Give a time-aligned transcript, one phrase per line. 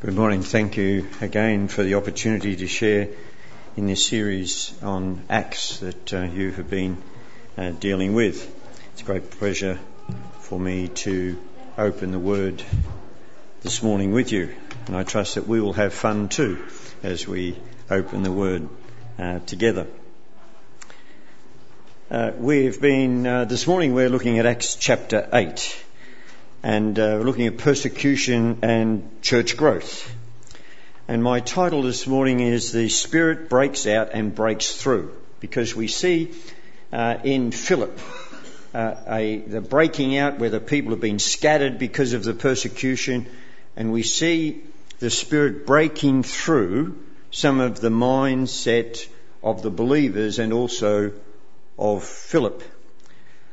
[0.00, 0.44] Good morning.
[0.44, 3.08] Thank you again for the opportunity to share
[3.76, 7.02] in this series on Acts that uh, you have been
[7.56, 8.48] uh, dealing with.
[8.92, 9.76] It's a great pleasure
[10.38, 11.36] for me to
[11.76, 12.62] open the Word
[13.62, 14.54] this morning with you,
[14.86, 16.64] and I trust that we will have fun too
[17.02, 17.58] as we
[17.90, 18.68] open the Word
[19.18, 19.88] uh, together.
[22.08, 25.86] Uh, we've been, uh, this morning we're looking at Acts chapter 8
[26.62, 30.14] and uh, looking at persecution and church growth.
[31.06, 35.88] And my title this morning is The Spirit Breaks Out and Breaks Through, because we
[35.88, 36.32] see
[36.92, 37.98] uh, in Philip
[38.74, 43.26] uh, a, the breaking out where the people have been scattered because of the persecution,
[43.76, 44.62] and we see
[44.98, 46.98] the Spirit breaking through
[47.30, 49.06] some of the mindset
[49.42, 51.12] of the believers and also
[51.78, 52.62] of Philip.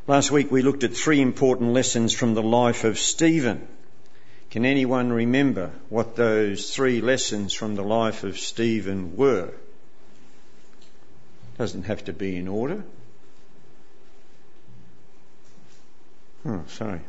[0.07, 3.67] Last week we looked at three important lessons from the life of Stephen.
[4.51, 9.51] Can anyone remember what those three lessons from the life of Stephen were?
[11.57, 12.83] Doesn't have to be in order.
[16.45, 17.01] Oh, sorry.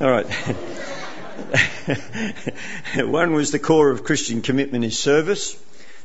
[0.00, 0.26] All right.
[2.96, 5.56] One was the core of Christian commitment is service.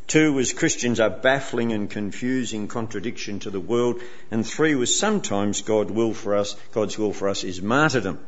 [0.08, 4.02] Two was Christians are baffling and confusing contradiction to the world.
[4.30, 8.20] And three was sometimes God will for us, God's will for us is martyrdom.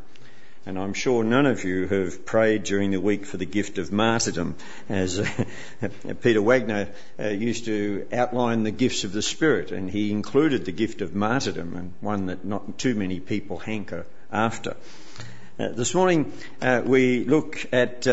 [0.66, 3.92] And I'm sure none of you have prayed during the week for the gift of
[3.92, 4.56] martyrdom,
[4.90, 5.18] as
[5.82, 5.88] uh,
[6.22, 10.74] Peter Wagner uh, used to outline the gifts of the Spirit, and he included the
[10.74, 14.76] gift of martyrdom, and one that not too many people hanker after.
[15.58, 18.06] Uh, this morning uh, we look at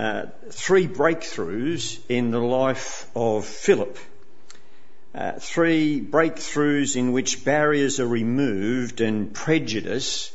[0.00, 3.98] uh, uh, three breakthroughs in the life of Philip.
[5.14, 10.32] Uh, three breakthroughs in which barriers are removed and prejudice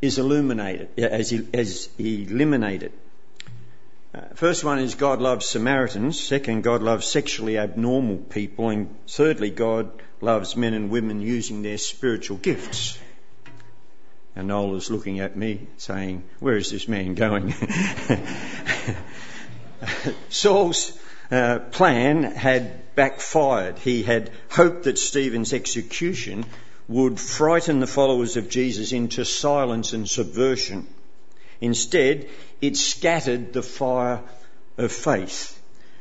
[0.00, 2.92] is illuminated, as, as eliminated.
[4.14, 6.20] Uh, first one is God loves Samaritans.
[6.20, 8.68] Second, God loves sexually abnormal people.
[8.68, 12.96] And thirdly, God loves men and women using their spiritual gifts.
[14.36, 17.54] And Noel is looking at me saying, Where is this man going?
[20.28, 20.98] Saul's
[21.30, 23.78] uh, plan had backfired.
[23.78, 26.44] He had hoped that Stephen's execution
[26.88, 30.86] would frighten the followers of Jesus into silence and subversion.
[31.60, 32.28] Instead,
[32.60, 34.20] it scattered the fire
[34.76, 35.58] of faith.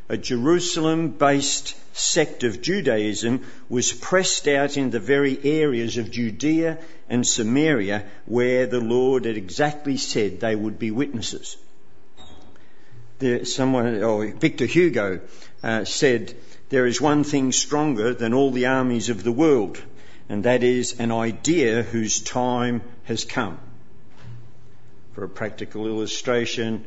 [0.09, 6.79] A Jerusalem based sect of Judaism was pressed out in the very areas of Judea
[7.07, 11.55] and Samaria where the Lord had exactly said they would be witnesses.
[13.23, 15.21] There, someone, or Victor Hugo
[15.63, 16.35] uh, said,
[16.67, 19.81] there is one thing stronger than all the armies of the world,
[20.27, 23.59] and that is an idea whose time has come.
[25.13, 26.83] For a practical illustration,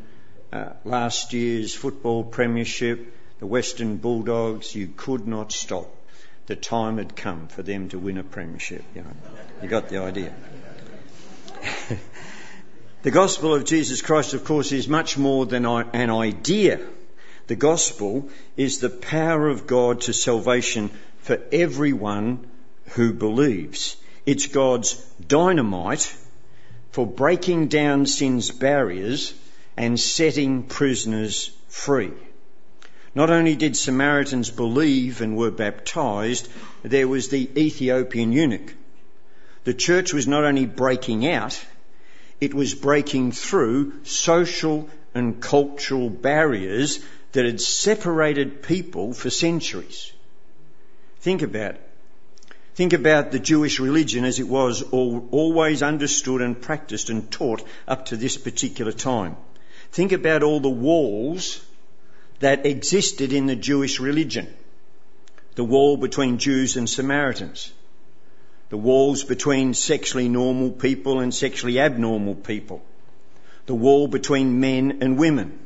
[0.52, 5.90] uh, last year's football premiership, the Western Bulldogs, you could not stop.
[6.48, 8.84] The time had come for them to win a premiership.
[8.94, 9.16] You, know.
[9.62, 10.34] you got the idea.
[13.06, 16.80] the gospel of Jesus Christ, of course, is much more than an idea.
[17.46, 22.44] The gospel is the power of God to salvation for everyone
[22.96, 23.94] who believes.
[24.26, 24.94] It's God's
[25.24, 26.12] dynamite
[26.90, 29.34] for breaking down sin's barriers
[29.76, 32.10] and setting prisoners free.
[33.14, 36.48] Not only did Samaritans believe and were baptized,
[36.82, 38.74] there was the Ethiopian eunuch.
[39.62, 41.64] The church was not only breaking out,
[42.40, 47.00] it was breaking through social and cultural barriers
[47.32, 50.12] that had separated people for centuries.
[51.20, 51.82] Think about it.
[52.74, 58.06] Think about the Jewish religion as it was always understood and practiced and taught up
[58.06, 59.36] to this particular time.
[59.92, 61.64] Think about all the walls
[62.40, 64.54] that existed in the Jewish religion.
[65.54, 67.72] The wall between Jews and Samaritans.
[68.68, 72.82] The walls between sexually normal people and sexually abnormal people.
[73.66, 75.58] The wall between men and women.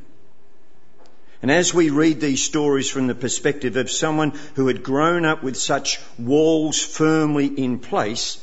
[1.43, 5.43] And as we read these stories from the perspective of someone who had grown up
[5.43, 8.39] with such walls firmly in place,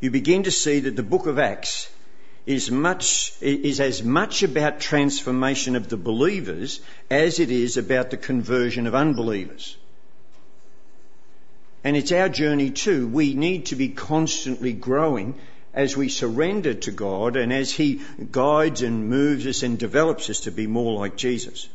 [0.00, 1.90] you begin to see that the book of Acts
[2.46, 6.80] is much, is as much about transformation of the believers
[7.10, 9.76] as it is about the conversion of unbelievers.
[11.82, 13.08] And it's our journey too.
[13.08, 15.34] We need to be constantly growing
[15.72, 18.00] as we surrender to God and as He
[18.30, 21.68] guides and moves us and develops us to be more like Jesus.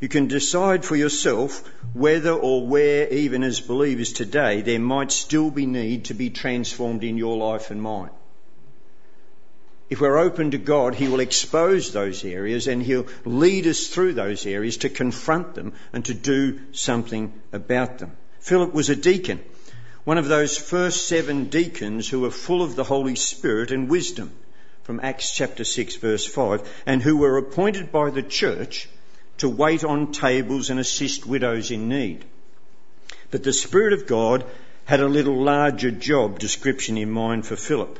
[0.00, 1.62] You can decide for yourself
[1.92, 7.04] whether or where, even as believers today, there might still be need to be transformed
[7.04, 8.10] in your life and mine.
[9.90, 14.14] if we're open to God, He will expose those areas and He'll lead us through
[14.14, 18.16] those areas to confront them and to do something about them.
[18.40, 19.40] Philip was a deacon,
[20.04, 24.32] one of those first seven deacons who were full of the Holy Spirit and wisdom
[24.82, 28.88] from Acts chapter 6 verse 5 and who were appointed by the church
[29.38, 32.24] to wait on tables and assist widows in need.
[33.30, 34.44] But the Spirit of God
[34.84, 37.98] had a little larger job description in mind for Philip.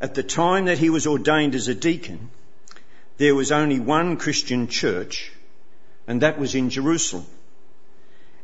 [0.00, 2.30] At the time that he was ordained as a deacon,
[3.18, 5.30] there was only one Christian church,
[6.06, 7.26] and that was in Jerusalem.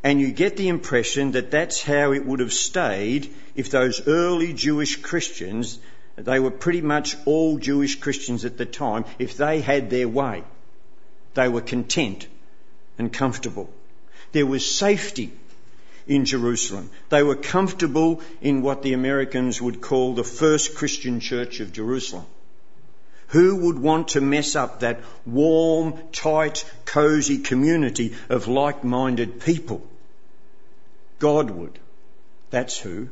[0.02, 4.52] And you get the impression that that's how it would have stayed if those early
[4.52, 5.78] Jewish Christians,
[6.16, 10.44] they were pretty much all Jewish Christians at the time, if they had their way.
[11.34, 12.26] They were content
[12.98, 13.68] and comfortable.
[14.32, 15.32] There was safety
[16.06, 16.90] in Jerusalem.
[17.08, 22.26] They were comfortable in what the Americans would call the first Christian church of Jerusalem.
[23.28, 29.86] Who would want to mess up that warm, tight, cosy community of like-minded people?
[31.18, 31.78] God would.
[32.50, 33.08] That's who.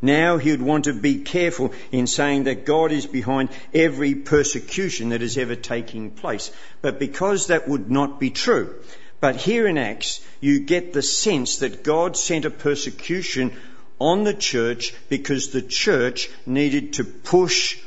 [0.00, 5.10] Now he would want to be careful in saying that God is behind every persecution
[5.10, 6.50] that is ever taking place.
[6.80, 8.74] But because that would not be true,
[9.20, 13.52] but here in Acts, you get the sense that God sent a persecution
[14.00, 17.78] on the church because the church needed to push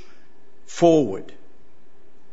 [0.66, 1.34] forward.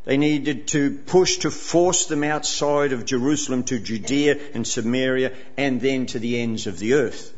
[0.04, 5.81] They needed to push to force them outside of Jerusalem to Judea and Samaria and
[5.81, 7.32] then to the ends of the earth.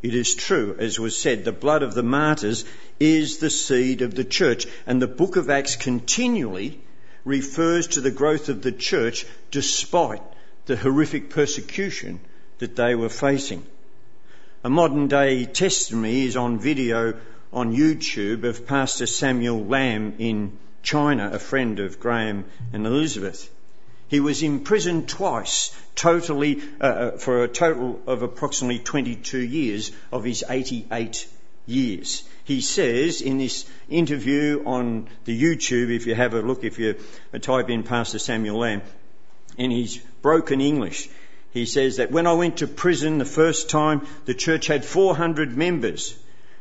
[0.00, 2.64] It is true, as was said, the blood of the martyrs
[3.00, 4.66] is the seed of the church.
[4.86, 6.80] And the book of Acts continually
[7.24, 10.22] refers to the growth of the church despite
[10.66, 12.20] the horrific persecution
[12.58, 13.66] that they were facing.
[14.62, 17.14] A modern day testimony is on video
[17.52, 23.50] on YouTube of Pastor Samuel Lamb in China, a friend of Graham and Elizabeth.
[24.08, 30.24] He was imprisoned twice, totally, uh, uh for a total of approximately 22 years of
[30.24, 31.26] his 88
[31.66, 32.22] years.
[32.44, 36.94] He says in this interview on the YouTube, if you have a look, if you
[37.40, 38.82] type in Pastor Samuel Lamb,
[39.58, 41.08] in his broken English.
[41.52, 45.56] He says that when I went to prison the first time, the church had 400
[45.56, 46.14] members.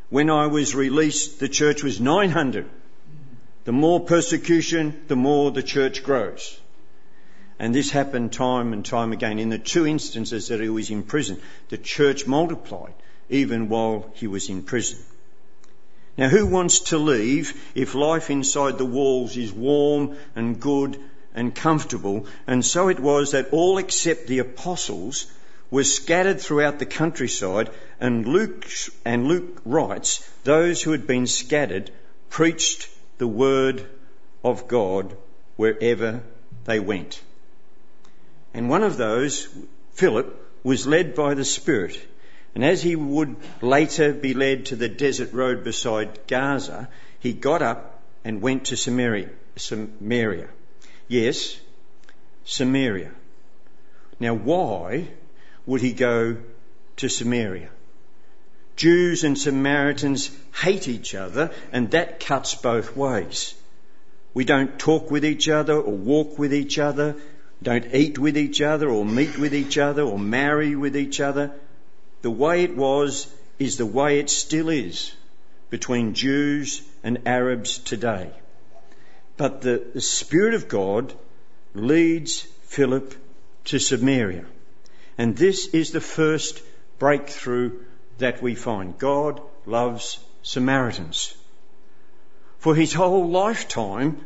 [0.09, 2.65] When I was released, the church was 900.
[3.67, 6.57] The more persecution, the more the church grows.
[7.59, 9.39] And this happened time and time again.
[9.39, 12.93] In the two instances that he was in prison, the church multiplied
[13.29, 14.99] even while he was in prison.
[16.17, 20.97] Now, who wants to leave if life inside the walls is warm and good
[21.35, 25.25] and comfortable, and so it was that all except the apostles
[25.69, 27.69] were scattered throughout the countryside,
[27.99, 28.65] and Luke,
[29.03, 31.91] and Luke writes, those who had been scattered
[32.29, 32.87] preached
[33.17, 33.85] the word
[34.43, 35.15] of God
[35.55, 36.21] wherever
[36.65, 37.21] they went.
[38.53, 39.47] And one of those,
[39.93, 40.33] Philip,
[40.63, 41.99] was led by the Spirit.
[42.55, 47.61] And as he would later be led to the desert road beside Gaza, he got
[47.61, 49.29] up and went to Samaria.
[49.55, 50.49] Samaria.
[51.07, 51.59] Yes,
[52.45, 53.11] Samaria.
[54.19, 55.07] Now, why
[55.65, 56.37] would he go
[56.97, 57.69] to Samaria?
[58.77, 63.55] Jews and Samaritans hate each other, and that cuts both ways.
[64.35, 67.15] We don't talk with each other or walk with each other,
[67.61, 71.51] don't eat with each other or meet with each other or marry with each other.
[72.21, 75.11] The way it was is the way it still is
[75.71, 78.29] between Jews and Arabs today.
[79.37, 81.13] But the, the Spirit of God
[81.73, 83.15] leads Philip
[83.65, 84.45] to Samaria.
[85.17, 86.61] And this is the first
[86.99, 87.71] breakthrough
[88.17, 88.97] that we find.
[88.97, 91.35] God loves Samaritans.
[92.59, 94.17] For his whole lifetime,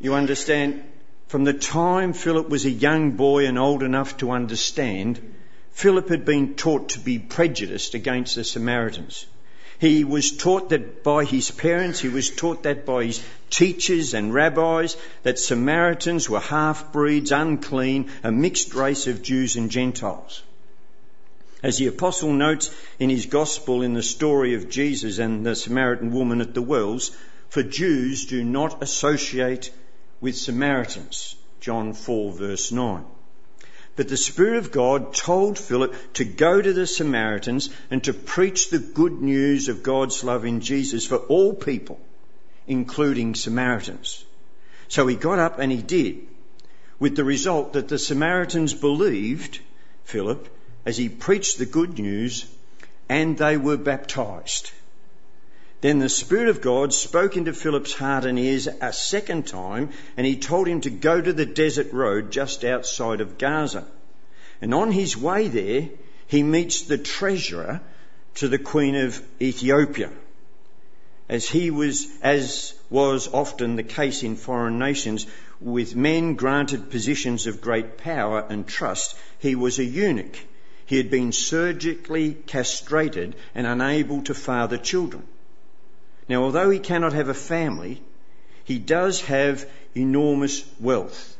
[0.00, 0.84] you understand,
[1.26, 5.34] from the time Philip was a young boy and old enough to understand,
[5.72, 9.26] Philip had been taught to be prejudiced against the Samaritans.
[9.78, 14.34] He was taught that by his parents, he was taught that by his teachers and
[14.34, 20.42] rabbis, that Samaritans were half breeds, unclean, a mixed race of Jews and Gentiles.
[21.62, 26.10] As the apostle notes in his gospel in the story of Jesus and the Samaritan
[26.10, 27.10] woman at the wells,
[27.50, 29.70] for Jews do not associate
[30.20, 31.36] with Samaritans.
[31.60, 33.04] John 4 verse 9.
[33.96, 38.70] But the Spirit of God told Philip to go to the Samaritans and to preach
[38.70, 42.00] the good news of God's love in Jesus for all people,
[42.66, 44.24] including Samaritans.
[44.88, 46.26] So he got up and he did,
[46.98, 49.60] with the result that the Samaritans believed
[50.04, 50.48] Philip
[50.84, 52.46] as he preached the good news
[53.08, 54.70] and they were baptized.
[55.80, 60.26] Then the Spirit of God spoke into Philip's heart and ears a second time, and
[60.26, 63.86] he told him to go to the desert road just outside of Gaza.
[64.60, 65.88] And on his way there,
[66.26, 67.80] he meets the treasurer
[68.34, 70.10] to the Queen of Ethiopia.
[71.28, 75.26] As he was, as was often the case in foreign nations,
[75.60, 80.36] with men granted positions of great power and trust, he was a eunuch.
[80.90, 85.22] He had been surgically castrated and unable to father children.
[86.28, 88.02] Now, although he cannot have a family,
[88.64, 91.36] he does have enormous wealth.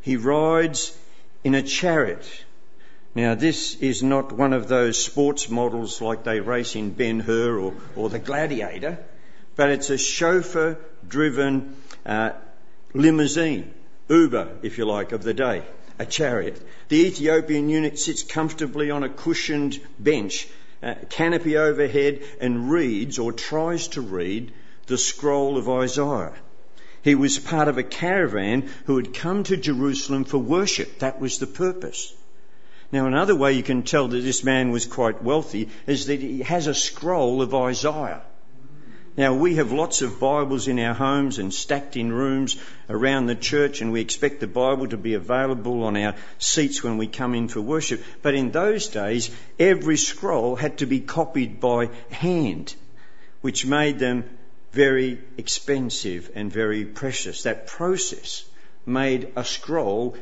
[0.00, 0.96] He rides
[1.44, 2.26] in a chariot.
[3.14, 7.58] Now, this is not one of those sports models like they race in Ben Hur
[7.58, 9.04] or, or the Gladiator,
[9.54, 11.76] but it's a chauffeur driven
[12.06, 12.30] uh,
[12.94, 13.74] limousine,
[14.08, 15.62] Uber, if you like, of the day,
[15.98, 16.60] a chariot.
[16.88, 20.48] The Ethiopian eunuch sits comfortably on a cushioned bench
[20.82, 24.52] uh, canopy overhead and reads or tries to read
[24.86, 26.32] the scroll of Isaiah.
[27.02, 31.00] He was part of a caravan who had come to Jerusalem for worship.
[31.00, 32.12] That was the purpose.
[32.92, 36.40] Now, another way you can tell that this man was quite wealthy is that he
[36.42, 38.22] has a scroll of Isaiah.
[39.14, 42.56] Now, we have lots of Bibles in our homes and stacked in rooms
[42.88, 46.96] around the church, and we expect the Bible to be available on our seats when
[46.96, 48.02] we come in for worship.
[48.22, 52.74] But in those days, every scroll had to be copied by hand,
[53.42, 54.24] which made them
[54.72, 57.42] very expensive and very precious.
[57.42, 58.46] That process
[58.86, 60.16] made a scroll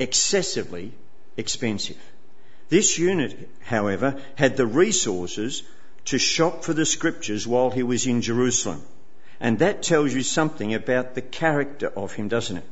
[0.00, 0.90] excessively
[1.36, 1.98] expensive.
[2.70, 5.62] This eunuch, however, had the resources
[6.06, 8.82] to shop for the scriptures while he was in Jerusalem.
[9.38, 12.64] And that tells you something about the character of him, doesn't it?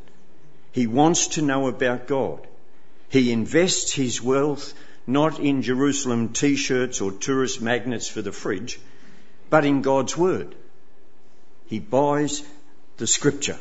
[0.72, 2.46] He wants to know about God.
[3.08, 4.72] He invests his wealth
[5.06, 8.80] not in Jerusalem t-shirts or tourist magnets for the fridge,
[9.50, 10.54] but in God's word.
[11.66, 12.42] He buys
[12.96, 13.58] the scripture.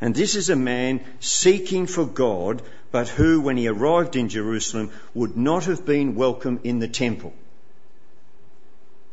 [0.00, 4.90] And this is a man seeking for God, but who, when he arrived in Jerusalem,
[5.12, 7.34] would not have been welcome in the temple.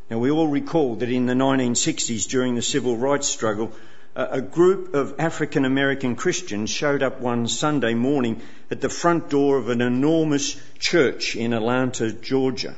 [0.09, 3.71] Now, we all recall that in the 1960s, during the civil rights struggle,
[4.15, 9.57] a group of African American Christians showed up one Sunday morning at the front door
[9.57, 12.75] of an enormous church in Atlanta, Georgia.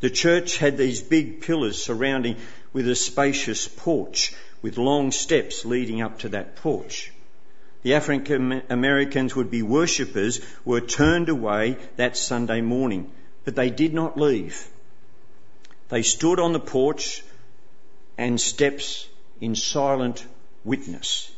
[0.00, 2.36] The church had these big pillars surrounding
[2.72, 7.12] with a spacious porch with long steps leading up to that porch.
[7.82, 13.10] The African Americans would be worshippers were turned away that Sunday morning,
[13.44, 14.68] but they did not leave.
[15.90, 17.22] They stood on the porch
[18.16, 19.08] and steps
[19.40, 20.24] in silent
[20.64, 21.32] witness.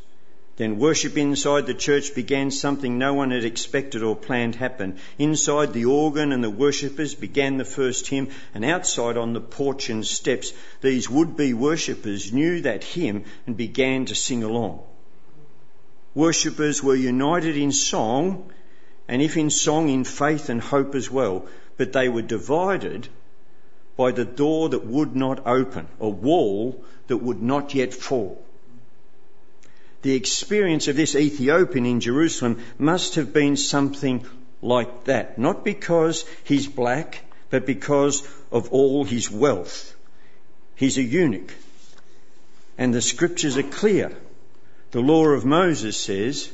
[0.56, 4.98] Then worship inside the church began something no one had expected or planned happen.
[5.18, 9.88] Inside the organ and the worshippers began the first hymn and outside on the porch
[9.88, 14.82] and steps these would-be worshippers knew that hymn and began to sing along.
[16.14, 18.52] Worshippers were united in song
[19.08, 21.46] and if in song in faith and hope as well,
[21.78, 23.08] but they were divided
[23.96, 28.42] by the door that would not open, a wall that would not yet fall.
[30.02, 34.24] The experience of this Ethiopian in Jerusalem must have been something
[34.60, 39.94] like that, not because he's black, but because of all his wealth.
[40.74, 41.52] He's a eunuch.
[42.78, 44.16] And the scriptures are clear.
[44.92, 46.50] The law of Moses says,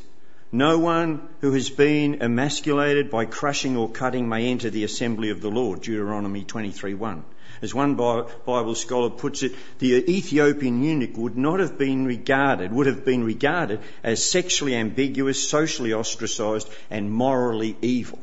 [0.50, 5.40] no one who has been emasculated by crushing or cutting may enter the assembly of
[5.40, 7.22] the Lord, Deuteronomy 23:1.
[7.60, 12.86] As one Bible scholar puts it, the Ethiopian eunuch would not have been regarded, would
[12.86, 18.20] have been regarded as sexually ambiguous, socially ostracized, and morally evil.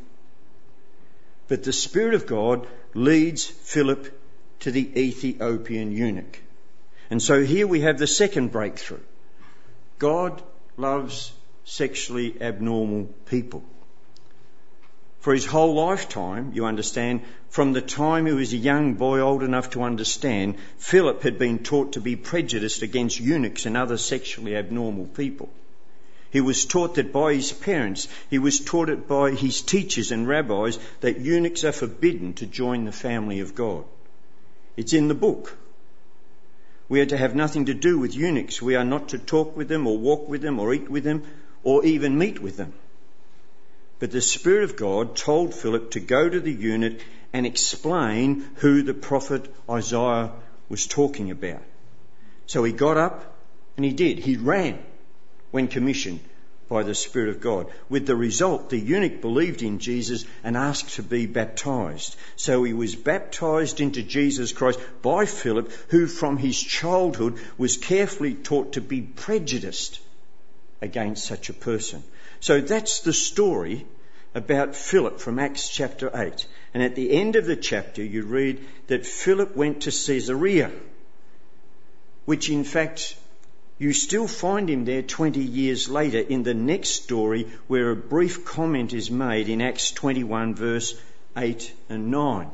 [1.47, 4.17] But the Spirit of God leads Philip
[4.61, 6.39] to the Ethiopian eunuch.
[7.09, 9.03] And so here we have the second breakthrough.
[9.99, 10.41] God
[10.77, 11.33] loves
[11.65, 13.63] sexually abnormal people.
[15.19, 19.41] For his whole lifetime, you understand, from the time he was a young boy old
[19.41, 24.55] enough to understand, Philip had been taught to be prejudiced against eunuchs and other sexually
[24.55, 25.49] abnormal people.
[26.29, 30.27] He was taught that by his parents, he was taught it by his teachers and
[30.27, 33.85] rabbis that eunuchs are forbidden to join the family of God.
[34.77, 35.57] It's in the book.
[36.87, 38.61] We are to have nothing to do with eunuchs.
[38.61, 41.23] We are not to talk with them or walk with them or eat with them
[41.65, 42.71] or even meet with them.
[43.99, 46.99] But the Spirit of God told Philip to go to the eunuch
[47.33, 50.31] and explain who the prophet Isaiah
[50.69, 51.63] was talking about.
[52.45, 53.35] So he got up
[53.75, 54.19] and he did.
[54.19, 54.79] He ran
[55.51, 56.19] when commissioned
[56.69, 57.71] by the Spirit of God.
[57.89, 62.15] With the result, the eunuch believed in Jesus and asked to be baptized.
[62.35, 68.35] So he was baptized into Jesus Christ by Philip, who from his childhood was carefully
[68.35, 69.99] taught to be prejudiced
[70.85, 72.03] against such a person.
[72.39, 73.85] So that's the story
[74.33, 76.45] about Philip from Acts chapter 8.
[76.73, 80.71] And at the end of the chapter, you read that Philip went to Caesarea,
[82.25, 83.15] which in fact
[83.77, 88.45] you still find him there 20 years later in the next story where a brief
[88.45, 90.95] comment is made in Acts 21 verse
[91.35, 92.49] 8 and 9.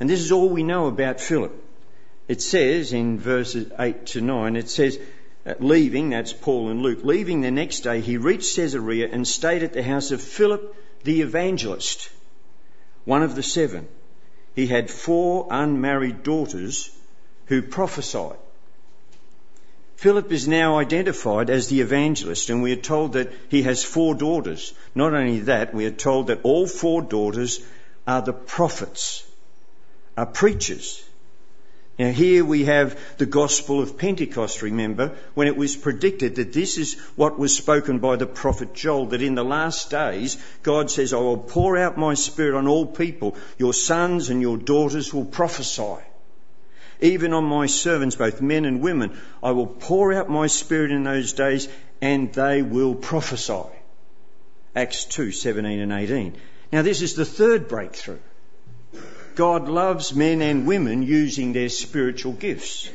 [0.00, 1.52] And this is all we know about Philip.
[2.26, 4.98] It says in verses 8 to 9, it says,
[5.46, 9.62] Uh, leaving, that's Paul and Luke, leaving the next day, he reached Caesarea and stayed
[9.62, 10.74] at the house of Philip
[11.04, 12.08] the evangelist,
[13.04, 13.86] one of the seven.
[14.54, 16.90] He had four unmarried daughters
[17.46, 18.38] who prophesied.
[19.96, 24.14] Philip is now identified as the evangelist, and we are told that he has four
[24.14, 24.72] daughters.
[24.94, 27.60] Not only that, we are told that all four daughters
[28.06, 29.24] are the prophets,
[30.16, 31.02] are preachers.
[31.96, 36.76] Now, here we have the gospel of Pentecost, remember, when it was predicted that this
[36.76, 41.12] is what was spoken by the prophet Joel, that in the last days, God says,
[41.12, 43.36] I will pour out my spirit on all people.
[43.58, 46.02] Your sons and your daughters will prophesy.
[47.00, 51.04] Even on my servants, both men and women, I will pour out my spirit in
[51.04, 51.68] those days
[52.00, 53.70] and they will prophesy.
[54.74, 56.34] Acts 2, 17 and 18.
[56.72, 58.18] Now this is the third breakthrough.
[59.34, 62.90] God loves men and women using their spiritual gifts.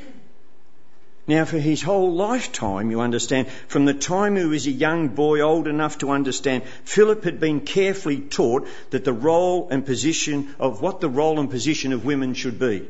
[1.28, 5.42] Now, for his whole lifetime, you understand, from the time he was a young boy,
[5.42, 10.82] old enough to understand, Philip had been carefully taught that the role and position of
[10.82, 12.88] what the role and position of women should be.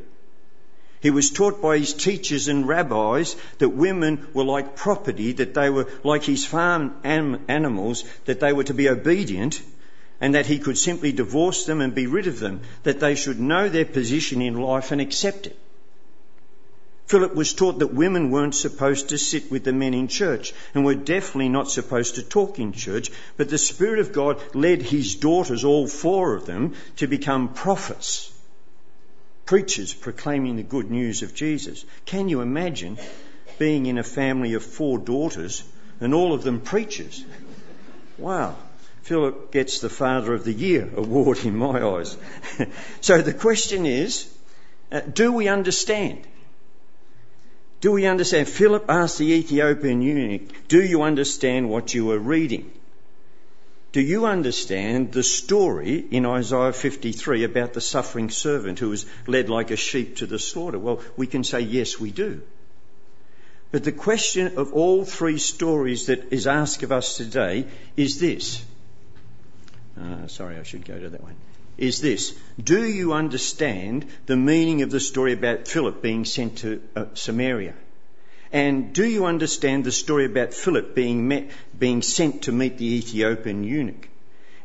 [1.02, 5.70] He was taught by his teachers and rabbis that women were like property, that they
[5.70, 9.62] were like his farm animals, that they were to be obedient,
[10.22, 13.40] and that he could simply divorce them and be rid of them, that they should
[13.40, 15.58] know their position in life and accept it.
[17.10, 20.86] Philip was taught that women weren't supposed to sit with the men in church and
[20.86, 25.16] were definitely not supposed to talk in church, but the Spirit of God led his
[25.16, 28.32] daughters, all four of them, to become prophets,
[29.48, 31.84] preachers proclaiming the good news of Jesus.
[32.06, 33.00] Can you imagine
[33.58, 35.64] being in a family of four daughters
[36.00, 37.26] and all of them preachers?
[38.20, 38.56] Wow.
[39.02, 42.18] Philip gets the Father of the Year award in my eyes.
[43.02, 44.32] so the question is,
[44.92, 46.26] uh, do we understand?
[47.82, 48.48] Do we understand?
[48.48, 52.72] Philip asked the Ethiopian eunuch, do you understand what you are reading?
[53.92, 59.50] Do you understand the story in Isaiah 53 about the suffering servant who was led
[59.50, 60.78] like a sheep to the slaughter?
[60.78, 62.42] Well, we can say yes, we do.
[63.72, 68.64] But the question of all three stories that is asked of us today is this
[70.00, 71.36] uh, sorry, I should go to that one,
[71.78, 72.34] is this.
[72.62, 77.74] Do you understand the meaning of the story about Philip being sent to uh, Samaria?
[78.52, 82.96] And do you understand the story about Philip being, met, being sent to meet the
[82.96, 84.08] Ethiopian eunuch?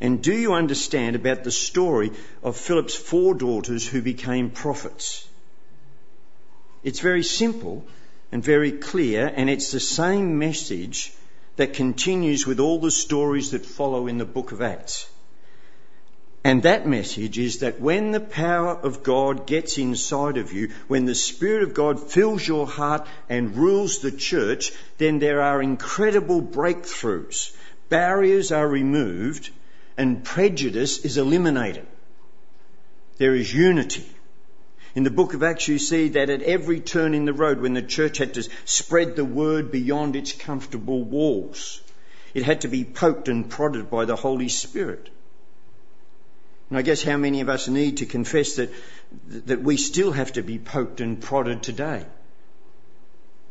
[0.00, 5.26] And do you understand about the story of Philip's four daughters who became prophets?
[6.82, 7.86] It's very simple
[8.32, 11.12] and very clear, and it's the same message
[11.56, 15.06] that continues with all the stories that follow in the book of Acts.
[16.46, 21.06] And that message is that when the power of God gets inside of you, when
[21.06, 26.42] the Spirit of God fills your heart and rules the church, then there are incredible
[26.42, 27.56] breakthroughs.
[27.88, 29.48] Barriers are removed
[29.96, 31.86] and prejudice is eliminated.
[33.16, 34.06] There is unity.
[34.94, 37.72] In the book of Acts, you see that at every turn in the road, when
[37.72, 41.80] the church had to spread the word beyond its comfortable walls,
[42.34, 45.08] it had to be poked and prodded by the Holy Spirit.
[46.68, 48.70] And I guess how many of us need to confess that,
[49.46, 52.04] that we still have to be poked and prodded today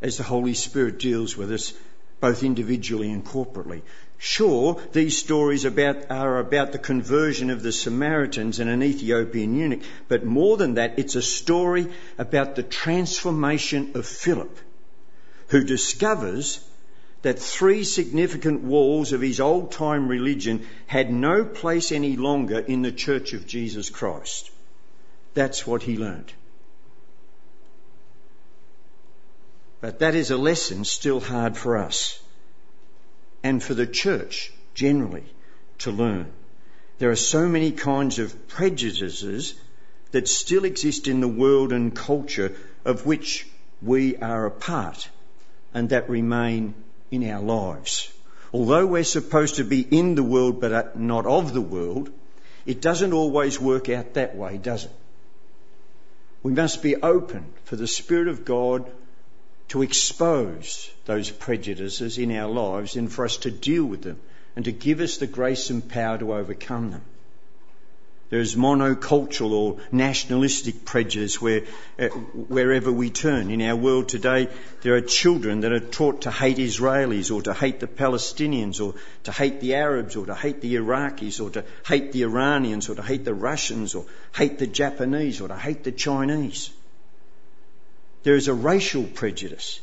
[0.01, 1.73] as the Holy Spirit deals with us
[2.19, 3.81] both individually and corporately.
[4.17, 9.81] Sure, these stories about, are about the conversion of the Samaritans and an Ethiopian eunuch,
[10.07, 14.57] but more than that, it's a story about the transformation of Philip,
[15.49, 16.61] who discovers
[17.23, 22.81] that three significant walls of his old time religion had no place any longer in
[22.81, 24.51] the church of Jesus Christ.
[25.33, 26.31] That's what he learned.
[29.79, 32.21] But that is a lesson still hard for us
[33.41, 35.25] and for the church generally
[35.79, 36.31] to learn.
[36.99, 39.55] There are so many kinds of prejudices
[40.11, 43.47] that still exist in the world and culture of which
[43.81, 45.09] we are a part
[45.73, 46.73] and that remain
[47.13, 48.11] in our lives.
[48.53, 52.09] although we're supposed to be in the world but not of the world,
[52.65, 54.91] it doesn't always work out that way, does it?
[56.43, 58.89] We must be open for the Spirit of God
[59.69, 64.19] to expose those prejudices in our lives and for us to deal with them
[64.55, 67.01] and to give us the grace and power to overcome them.
[68.33, 71.65] There's monocultural or nationalistic prejudice where,
[71.99, 73.51] uh, wherever we turn.
[73.51, 74.47] In our world today,
[74.81, 78.95] there are children that are taught to hate Israelis or to hate the Palestinians or
[79.25, 82.95] to hate the Arabs or to hate the Iraqis or to hate the Iranians or
[82.95, 86.71] to hate the Russians or hate the Japanese or to hate the Chinese.
[88.23, 89.79] There is a racial prejudice.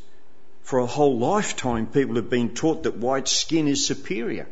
[0.64, 4.48] For a whole lifetime, people have been taught that white skin is superior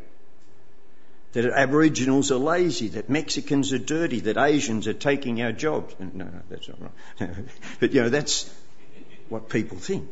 [1.33, 5.93] that Aboriginals are lazy, that Mexicans are dirty, that Asians are taking our jobs.
[5.99, 7.29] No, no, that's not right.
[7.79, 8.51] but you know, that's
[9.29, 10.09] what people think.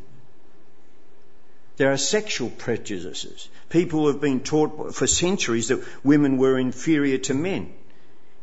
[1.78, 3.50] There are sexual prejudices.
[3.70, 7.74] People have been taught for centuries that women were inferior to men.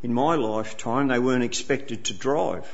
[0.03, 2.67] In my lifetime, they weren't expected to drive.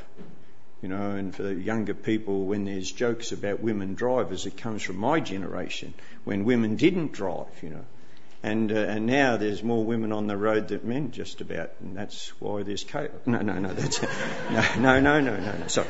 [0.82, 4.82] You know, and for the younger people, when there's jokes about women drivers, it comes
[4.82, 5.92] from my generation
[6.24, 7.84] when women didn't drive, you know.
[8.42, 11.94] And, uh, and now there's more women on the road than men, just about, and
[11.94, 13.10] that's why there's chaos.
[13.26, 14.02] No, no, no, that's,
[14.50, 15.88] no, no, no, no, no, no, sorry.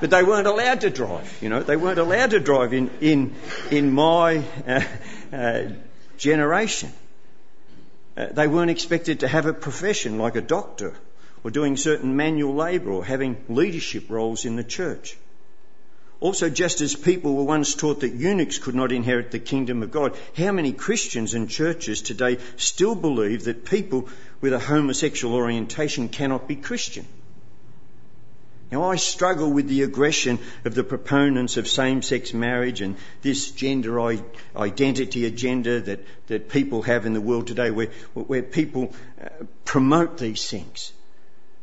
[0.00, 3.34] But they weren't allowed to drive, you know, they weren't allowed to drive in, in,
[3.70, 4.82] in my uh,
[5.32, 5.62] uh,
[6.18, 6.92] generation.
[8.16, 10.94] Uh, they weren't expected to have a profession like a doctor
[11.44, 15.16] or doing certain manual labour or having leadership roles in the church.
[16.22, 19.90] Also, just as people were once taught that eunuchs could not inherit the kingdom of
[19.90, 24.08] God, how many Christians and churches today still believe that people
[24.40, 27.06] with a homosexual orientation cannot be Christian?
[28.70, 33.50] Now, I struggle with the aggression of the proponents of same sex marriage and this
[33.50, 34.00] gender
[34.54, 39.28] identity agenda that, that people have in the world today, where, where people uh,
[39.64, 40.92] promote these things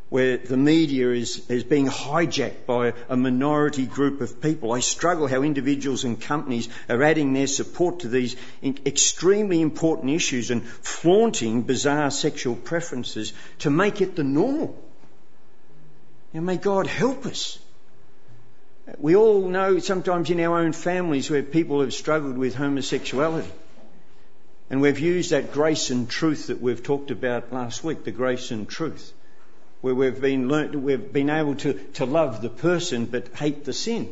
[0.09, 4.71] where the media is, is being hijacked by a minority group of people.
[4.71, 10.49] I struggle how individuals and companies are adding their support to these extremely important issues
[10.49, 14.75] and flaunting bizarre sexual preferences to make it the normal.
[16.33, 17.59] Now may God help us.
[18.97, 23.51] We all know sometimes in our own families where people have struggled with homosexuality.
[24.71, 28.49] And we've used that grace and truth that we've talked about last week, the grace
[28.49, 29.13] and truth
[29.81, 33.73] where we've been learnt, we've been able to, to love the person but hate the
[33.73, 34.09] sin.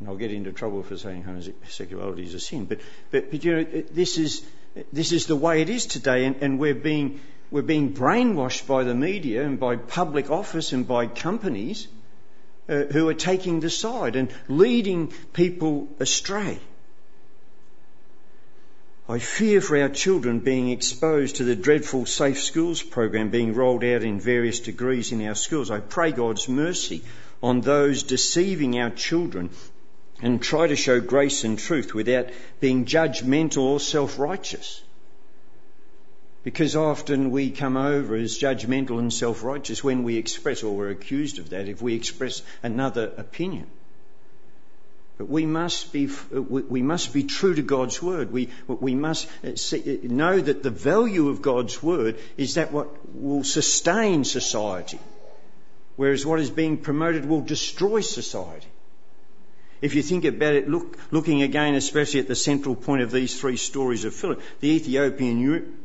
[0.00, 2.80] And I'll get into trouble for saying homosexuality is a sin, but,
[3.10, 4.44] but, but you know, this is,
[4.92, 8.84] this is the way it is today, and, and we're being, we're being brainwashed by
[8.84, 11.88] the media and by public office and by companies
[12.68, 16.58] uh, who are taking the side and leading people astray.
[19.06, 23.84] I fear for our children being exposed to the dreadful Safe Schools program being rolled
[23.84, 25.70] out in various degrees in our schools.
[25.70, 27.02] I pray God's mercy
[27.42, 29.50] on those deceiving our children
[30.22, 34.82] and try to show grace and truth without being judgmental or self-righteous.
[36.42, 41.38] Because often we come over as judgmental and self-righteous when we express, or we're accused
[41.38, 43.66] of that, if we express another opinion.
[45.16, 48.32] But we must be, we must be true to God's word.
[48.32, 52.72] We, we must uh, see, uh, know that the value of God's word is that
[52.72, 54.98] what will sustain society,
[55.94, 58.66] whereas what is being promoted will destroy society.
[59.80, 63.38] If you think about it, look, looking again, especially at the central point of these
[63.38, 65.38] three stories of Philip, the Ethiopian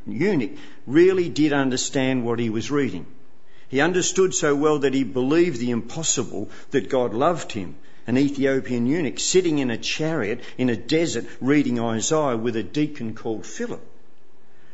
[0.07, 0.51] eunuch
[0.87, 3.05] really did understand what he was reading.
[3.67, 7.75] He understood so well that he believed the impossible, that God loved him,
[8.09, 13.13] an Ethiopian eunuch sitting in a chariot in a desert reading Isaiah with a deacon
[13.13, 13.85] called Philip.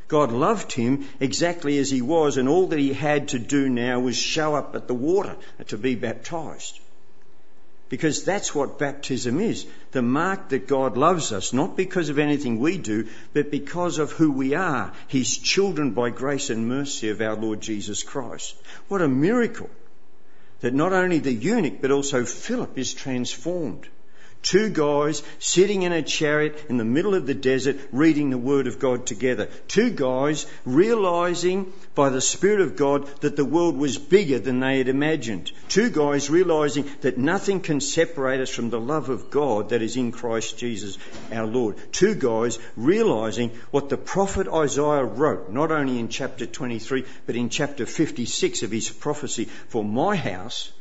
[0.08, 4.00] God loved him exactly as he was, and all that he had to do now
[4.00, 5.36] was show up at the water
[5.68, 6.80] to be baptized.
[7.90, 9.66] Because that's what baptism is.
[9.92, 14.14] The mark that God loves us, not because of anything we do, but because of
[14.14, 18.56] who we are, His children by grace and mercy of our Lord Jesus Christ.
[18.88, 19.70] What a miracle
[20.66, 23.88] that not only the eunuch but also Philip is transformed.
[24.46, 28.68] Two guys sitting in a chariot in the middle of the desert reading the Word
[28.68, 29.50] of God together.
[29.68, 34.78] Two guys realizing by the Spirit of God that the world was bigger than they
[34.78, 35.52] had imagined.
[35.68, 39.98] Two guys realizing that nothing can separate us from the love of God that is
[39.98, 41.00] in Christ Jesus
[41.32, 41.78] our Lord.
[41.92, 47.50] Two guys realizing what the prophet Isaiah wrote, not only in chapter 23, but in
[47.50, 50.72] chapter 56 of his prophecy, for my house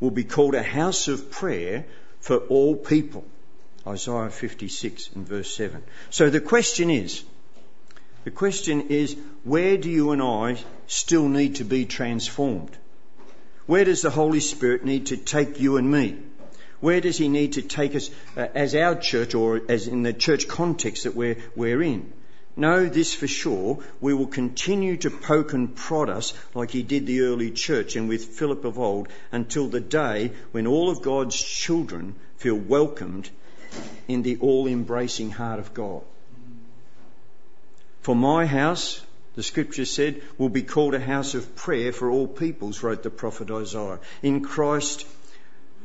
[0.00, 1.84] will be called a house of prayer
[2.20, 3.24] for all people.
[3.86, 5.82] Isaiah 56 and verse 7.
[6.10, 7.22] So the question is,
[8.26, 10.56] The question is, where do you and I
[10.88, 12.76] still need to be transformed?
[13.66, 16.18] Where does the Holy Spirit need to take you and me?
[16.80, 20.12] Where does He need to take us uh, as our church or as in the
[20.12, 22.12] church context that we're, we're in?
[22.58, 27.06] Know this for sure, we will continue to poke and prod us like he did
[27.06, 31.40] the early church and with Philip of old until the day when all of God's
[31.40, 33.28] children feel welcomed
[34.08, 36.02] in the all embracing heart of God.
[38.00, 39.02] For my house,
[39.34, 43.10] the scripture said, will be called a house of prayer for all peoples, wrote the
[43.10, 43.98] prophet Isaiah.
[44.22, 45.06] In Christ,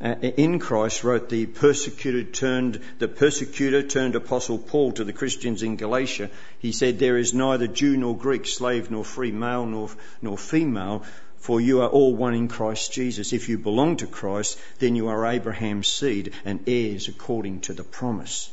[0.02, 5.62] uh, in Christ wrote the persecuted turned, the persecutor turned apostle Paul to the Christians
[5.62, 6.30] in Galatia.
[6.60, 9.90] He said, there is neither Jew nor Greek, slave nor free, male nor,
[10.22, 11.04] nor female,
[11.38, 13.34] for you are all one in Christ Jesus.
[13.34, 17.84] If you belong to Christ, then you are Abraham's seed and heirs according to the
[17.84, 18.52] promise.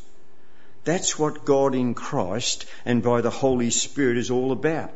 [0.84, 4.92] That's what God in Christ and by the Holy Spirit is all about.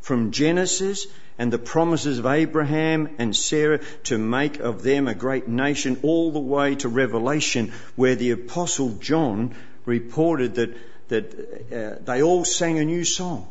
[0.00, 1.06] From Genesis
[1.38, 6.32] and the promises of Abraham and Sarah to make of them a great nation all
[6.32, 10.76] the way to Revelation where the apostle John reported that,
[11.08, 11.24] that
[11.72, 13.48] uh, they all sang a new song.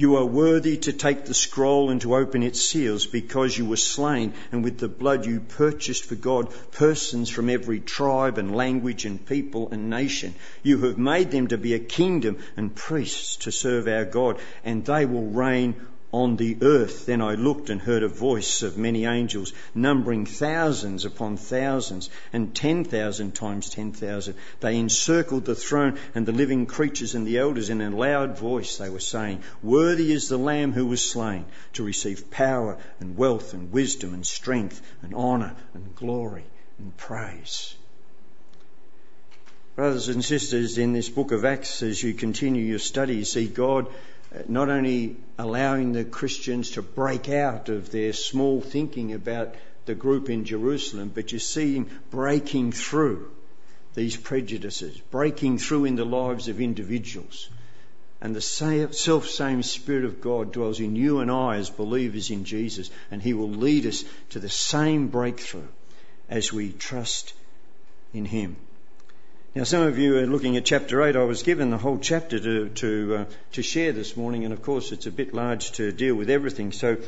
[0.00, 3.76] You are worthy to take the scroll and to open its seals because you were
[3.76, 9.04] slain and with the blood you purchased for God persons from every tribe and language
[9.04, 10.36] and people and nation.
[10.62, 14.84] You have made them to be a kingdom and priests to serve our God and
[14.84, 15.74] they will reign
[16.12, 17.06] on the earth.
[17.06, 22.54] Then I looked and heard a voice of many angels, numbering thousands upon thousands, and
[22.54, 24.34] ten thousand times ten thousand.
[24.60, 27.70] They encircled the throne and the living creatures and the elders.
[27.70, 31.44] In a loud voice they were saying, Worthy is the Lamb who was slain
[31.74, 36.44] to receive power and wealth and wisdom and strength and honour and glory
[36.78, 37.74] and praise.
[39.76, 43.46] Brothers and sisters, in this book of Acts, as you continue your study, you see
[43.46, 43.86] God
[44.46, 49.54] not only allowing the Christians to break out of their small thinking about
[49.86, 53.30] the group in Jerusalem, but you see him breaking through
[53.94, 57.48] these prejudices, breaking through in the lives of individuals.
[58.20, 62.44] And the self same Spirit of God dwells in you and I as believers in
[62.44, 65.68] Jesus, and He will lead us to the same breakthrough
[66.28, 67.32] as we trust
[68.12, 68.56] in Him.
[69.58, 71.16] Now, some of you are looking at chapter 8.
[71.16, 74.62] I was given the whole chapter to, to, uh, to share this morning, and of
[74.62, 76.70] course, it's a bit large to deal with everything.
[76.70, 76.98] So,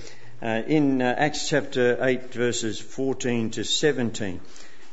[0.42, 4.40] uh, in uh, Acts chapter 8, verses 14 to 17,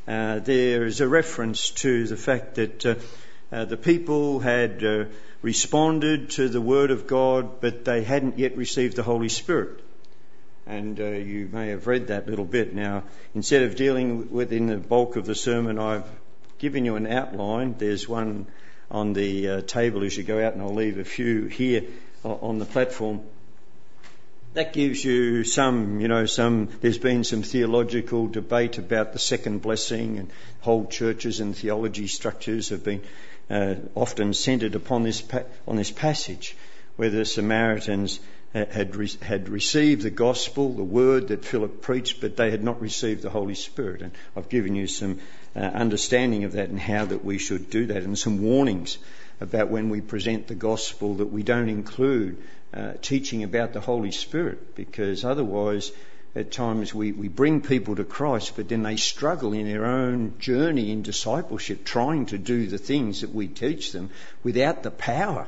[0.07, 2.95] uh, there is a reference to the fact that uh,
[3.51, 5.09] uh, the people had
[5.41, 9.81] responded to the Word of God, but they hadn't yet received the Holy Spirit
[10.67, 12.75] and uh, you may have read that little bit.
[12.75, 16.03] Now, instead of dealing with in the bulk of the sermon, I've
[16.59, 17.75] given you an outline.
[17.77, 18.47] There's one
[18.89, 21.83] on the uh, table as you go out, and I'll leave a few here
[22.23, 23.21] on the platform.
[24.53, 29.61] That gives you some, you know, some, there's been some theological debate about the second
[29.61, 33.03] blessing and whole churches and theology structures have been
[33.49, 36.55] uh, often centred upon this, pa- on this passage
[36.95, 38.19] where the Samaritans
[38.53, 42.81] had, re- had received the gospel, the word that Philip preached, but they had not
[42.81, 44.01] received the Holy Spirit.
[44.01, 45.19] And I've given you some
[45.55, 48.97] uh, understanding of that and how that we should do that, and some warnings
[49.41, 52.37] about when we present the gospel that we don't include
[52.73, 55.91] uh, teaching about the Holy Spirit, because otherwise,
[56.35, 60.37] at times we, we bring people to Christ, but then they struggle in their own
[60.39, 64.09] journey in discipleship, trying to do the things that we teach them
[64.43, 65.47] without the power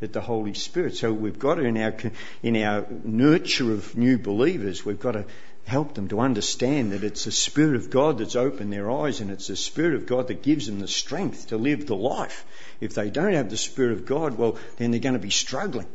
[0.00, 0.96] that the Holy Spirit.
[0.96, 1.94] So we've got to, in our,
[2.42, 5.24] in our nurture of new believers, we've got to
[5.64, 9.30] help them to understand that it's the Spirit of God that's opened their eyes and
[9.30, 12.46] it's the Spirit of God that gives them the strength to live the life.
[12.80, 15.86] If they don't have the Spirit of God, well, then they're going to be struggling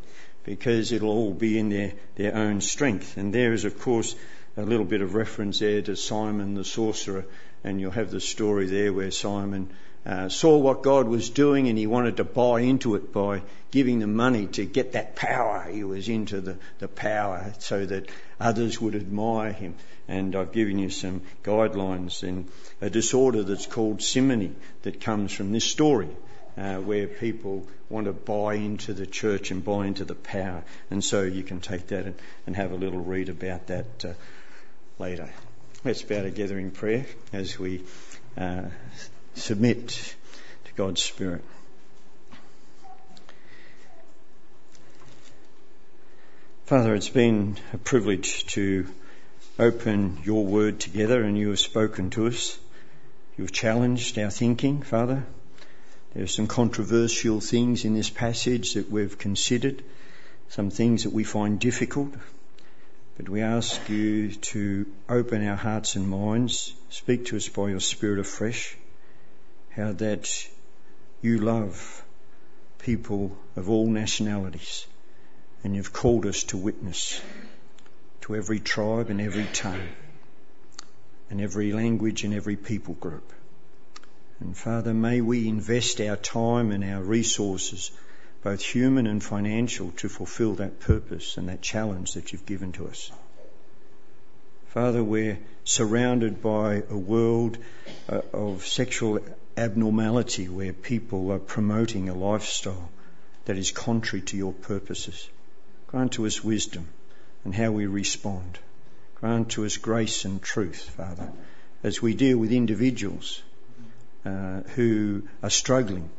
[0.43, 3.17] because it'll all be in their, their own strength.
[3.17, 4.15] And there is, of course,
[4.55, 7.25] a little bit of reference there to Simon the sorcerer,
[7.63, 9.69] and you'll have the story there where Simon
[10.05, 13.99] uh, saw what God was doing and he wanted to buy into it by giving
[13.99, 15.67] them money to get that power.
[15.71, 19.75] He was into the, the power so that others would admire him.
[20.07, 22.49] And I've given you some guidelines in
[22.81, 26.09] a disorder that's called simony that comes from this story.
[26.55, 30.63] Uh, where people want to buy into the church and buy into the power.
[30.91, 34.13] And so you can take that and, and have a little read about that uh,
[34.99, 35.31] later.
[35.83, 37.81] Let's bow together in prayer as we
[38.37, 38.65] uh,
[39.35, 40.15] submit
[40.65, 41.43] to God's Spirit.
[46.65, 48.87] Father, it's been a privilege to
[49.59, 52.57] open your word together and you have spoken to us.
[53.37, 55.25] You've challenged our thinking, Father.
[56.13, 59.83] There are some controversial things in this passage that we've considered,
[60.49, 62.13] some things that we find difficult,
[63.17, 67.79] but we ask you to open our hearts and minds, speak to us by your
[67.79, 68.77] Spirit afresh,
[69.75, 70.47] how that
[71.21, 72.03] you love
[72.79, 74.85] people of all nationalities
[75.63, 77.21] and you've called us to witness
[78.21, 79.87] to every tribe and every tongue
[81.29, 83.33] and every language and every people group.
[84.39, 87.91] And Father, may we invest our time and our resources,
[88.43, 92.87] both human and financial, to fulfill that purpose and that challenge that you've given to
[92.87, 93.11] us.
[94.73, 97.59] Father, we're surrounded by a world
[98.09, 99.19] uh, of sexual
[99.55, 102.89] abnormality where people are promoting a lifestyle
[103.45, 105.29] that is contrary to your purposes.
[105.85, 106.87] Grant to us wisdom
[107.45, 108.57] and how we respond.
[109.13, 111.31] Grant to us grace and truth, Father,
[111.83, 113.43] as we deal with individuals
[114.25, 116.09] uh, who are struggling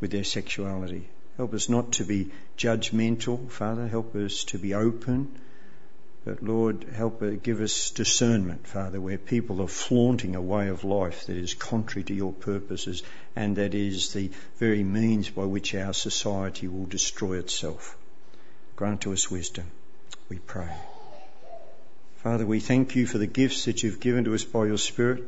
[0.00, 1.08] with their sexuality.
[1.38, 3.88] Help us not to be judgmental, Father.
[3.88, 5.34] Help us to be open
[6.24, 10.84] but Lord, help uh, give us discernment, Father, where people are flaunting a way of
[10.84, 13.02] life that is contrary to your purposes
[13.34, 17.96] and that is the very means by which our society will destroy itself.
[18.76, 19.66] Grant to us wisdom,
[20.28, 20.72] we pray.
[22.18, 25.24] Father, we thank you for the gifts that you've given to us by your Spirit.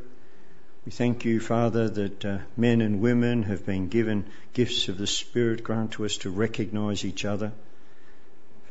[0.87, 5.09] We thank you, Father, that uh, men and women have been given gifts of the
[5.09, 5.64] Spirit.
[5.64, 7.50] Grant to us to recognize each other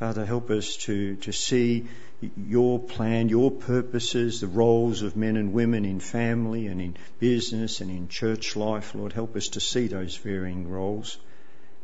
[0.03, 1.87] Uh, Father, help us to, to see
[2.35, 7.79] your plan, your purposes, the roles of men and women in family and in business
[7.79, 8.93] and in church life.
[8.95, 11.17] Lord, help us to see those varying roles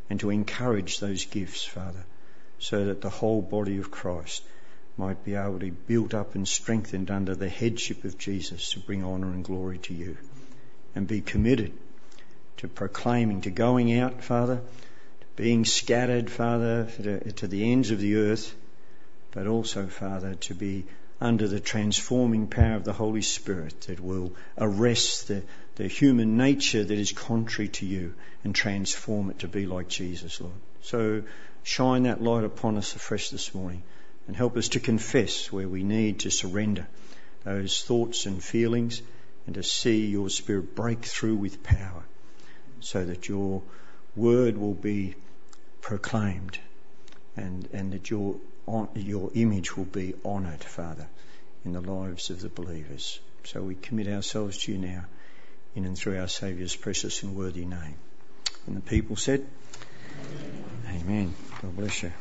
[0.10, 2.03] and to encourage those gifts, Father,
[2.58, 4.43] so that the whole body of Christ
[4.97, 8.82] might be able to be built up and strengthened under the headship of Jesus to
[8.82, 10.17] bring honour and glory to you
[10.93, 11.71] and be committed
[12.58, 14.60] to proclaiming, to going out, Father,
[15.39, 16.86] being scattered, Father,
[17.38, 18.54] to the ends of the earth,
[19.32, 20.84] but also, Father, to be
[21.21, 25.41] under the transforming power of the Holy Spirit that will arrest the,
[25.75, 30.41] the human nature that is contrary to you and transform it to be like Jesus,
[30.41, 30.56] Lord.
[30.82, 31.23] So
[31.63, 33.82] shine that light upon us afresh this morning
[34.28, 36.86] and help us to confess where we need to surrender
[37.45, 39.02] those thoughts and feelings
[39.45, 42.04] and to see your Spirit break through with power
[42.82, 43.62] so that your
[44.17, 45.15] word will be
[45.82, 46.60] proclaimed
[47.36, 48.36] and, and that your,
[48.96, 51.08] your image will be honoured, Father,
[51.65, 53.20] in the lives of the believers.
[53.44, 55.06] So we commit ourselves to you now
[55.76, 57.96] in and through our Saviour's precious and worthy name.
[58.68, 59.46] And the people said,
[60.88, 61.02] Amen.
[61.02, 61.34] Amen.
[61.62, 62.12] God bless you.